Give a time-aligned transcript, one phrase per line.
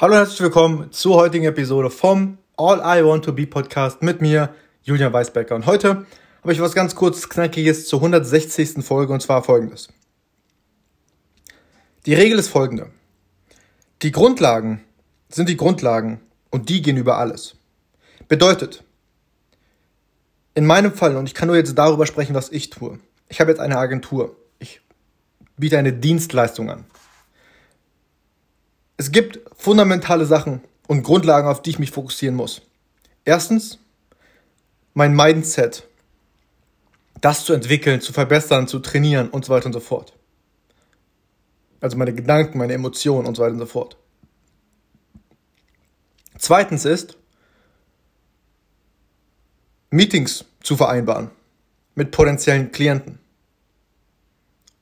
[0.00, 4.22] Hallo und herzlich willkommen zur heutigen Episode vom All I Want to Be Podcast mit
[4.22, 5.54] mir, Julian Weisbecker.
[5.54, 6.06] Und heute
[6.40, 8.82] habe ich was ganz kurzes, knackiges zur 160.
[8.82, 9.90] Folge und zwar folgendes.
[12.06, 12.86] Die Regel ist folgende.
[14.00, 14.82] Die Grundlagen
[15.28, 17.56] sind die Grundlagen und die gehen über alles.
[18.26, 18.82] Bedeutet,
[20.54, 22.98] in meinem Fall, und ich kann nur jetzt darüber sprechen, was ich tue.
[23.28, 24.34] Ich habe jetzt eine Agentur.
[24.60, 24.80] Ich
[25.58, 26.86] biete eine Dienstleistung an.
[29.00, 32.60] Es gibt fundamentale Sachen und Grundlagen, auf die ich mich fokussieren muss.
[33.24, 33.78] Erstens,
[34.92, 35.88] mein Mindset.
[37.22, 40.12] Das zu entwickeln, zu verbessern, zu trainieren und so weiter und so fort.
[41.80, 43.96] Also meine Gedanken, meine Emotionen und so weiter und so fort.
[46.36, 47.16] Zweitens ist,
[49.88, 51.30] Meetings zu vereinbaren
[51.94, 53.18] mit potenziellen Klienten.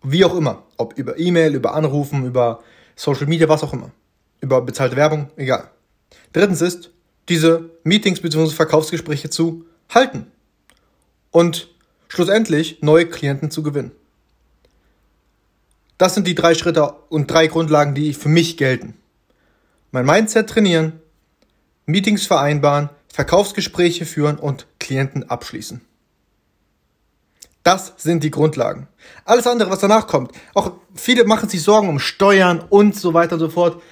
[0.02, 0.64] Wie auch immer.
[0.76, 2.64] Ob über E-Mail, über Anrufen, über
[2.96, 3.92] Social Media, was auch immer
[4.40, 5.70] über bezahlte Werbung, egal.
[6.32, 6.90] Drittens ist,
[7.28, 8.54] diese Meetings bzw.
[8.54, 10.26] Verkaufsgespräche zu halten
[11.30, 11.68] und
[12.08, 13.92] schlussendlich neue Klienten zu gewinnen.
[15.98, 18.94] Das sind die drei Schritte und drei Grundlagen, die für mich gelten.
[19.90, 21.00] Mein Mindset trainieren,
[21.86, 25.80] Meetings vereinbaren, Verkaufsgespräche führen und Klienten abschließen.
[27.64, 28.86] Das sind die Grundlagen.
[29.24, 33.34] Alles andere, was danach kommt, auch viele machen sich Sorgen um Steuern und so weiter
[33.34, 33.82] und so fort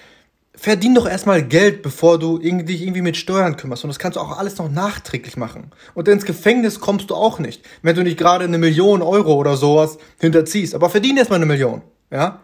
[0.57, 3.85] verdien doch erstmal Geld, bevor du dich irgendwie mit Steuern kümmerst.
[3.85, 5.71] Und das kannst du auch alles noch nachträglich machen.
[5.95, 9.57] Und ins Gefängnis kommst du auch nicht, wenn du nicht gerade eine Million Euro oder
[9.57, 10.75] sowas hinterziehst.
[10.75, 11.83] Aber verdien erstmal eine Million.
[12.11, 12.41] Ja?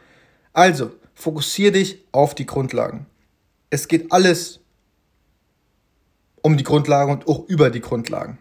[0.53, 3.07] Also, fokussier dich auf die Grundlagen.
[3.71, 4.61] Es geht alles
[6.43, 8.39] um die Grundlagen und auch über die Grundlagen.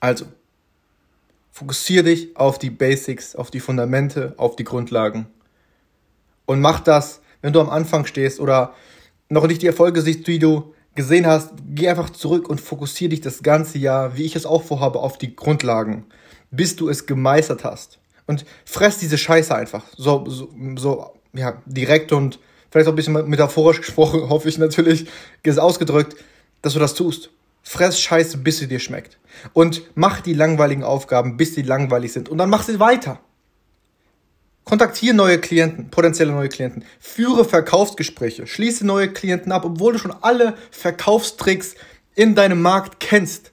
[0.00, 0.24] Also,
[1.52, 5.26] fokussier dich auf die Basics, auf die Fundamente, auf die Grundlagen.
[6.46, 8.74] Und mach das wenn du am Anfang stehst oder
[9.28, 13.20] noch nicht die Erfolge siehst, die du gesehen hast, geh einfach zurück und fokussiere dich
[13.20, 16.04] das ganze Jahr, wie ich es auch vorhabe, auf die Grundlagen,
[16.50, 17.98] bis du es gemeistert hast.
[18.26, 19.84] Und fress diese Scheiße einfach.
[19.96, 22.38] So, so, so ja, direkt und
[22.70, 25.06] vielleicht auch ein bisschen metaphorisch gesprochen, hoffe ich natürlich,
[25.58, 26.16] ausgedrückt,
[26.60, 27.30] dass du das tust.
[27.62, 29.18] Fress Scheiße, bis sie dir schmeckt.
[29.52, 32.28] Und mach die langweiligen Aufgaben, bis sie langweilig sind.
[32.28, 33.20] Und dann mach sie weiter.
[34.64, 36.84] Kontaktiere neue Klienten, potenzielle neue Klienten.
[37.00, 38.46] Führe Verkaufsgespräche.
[38.46, 41.74] Schließe neue Klienten ab, obwohl du schon alle Verkaufstricks
[42.14, 43.52] in deinem Markt kennst.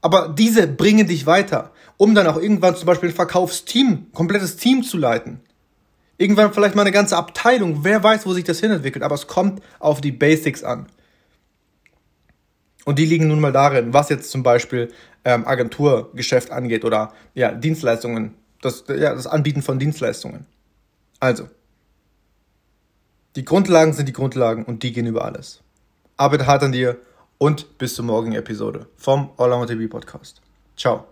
[0.00, 4.82] Aber diese bringen dich weiter, um dann auch irgendwann zum Beispiel ein Verkaufsteam, komplettes Team
[4.82, 5.40] zu leiten.
[6.16, 7.84] Irgendwann vielleicht mal eine ganze Abteilung.
[7.84, 9.04] Wer weiß, wo sich das hinentwickelt.
[9.04, 10.86] Aber es kommt auf die Basics an.
[12.84, 14.92] Und die liegen nun mal darin, was jetzt zum Beispiel
[15.24, 20.46] ähm, Agenturgeschäft angeht oder ja, Dienstleistungen das, ja, das Anbieten von Dienstleistungen.
[21.18, 21.48] Also,
[23.36, 25.60] die Grundlagen sind die Grundlagen und die gehen über alles.
[26.16, 26.98] Arbeite hart an dir
[27.38, 30.42] und bis zur morgigen Episode vom All to Be Podcast.
[30.76, 31.09] Ciao.